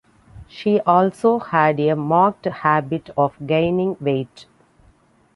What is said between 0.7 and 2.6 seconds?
also had a marked